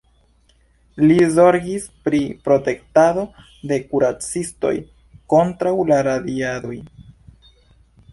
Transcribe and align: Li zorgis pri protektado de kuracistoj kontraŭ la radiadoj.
Li 1.09 1.17
zorgis 1.33 1.83
pri 2.07 2.21
protektado 2.47 3.25
de 3.71 3.77
kuracistoj 3.91 4.73
kontraŭ 5.35 5.75
la 5.91 6.01
radiadoj. 6.09 6.79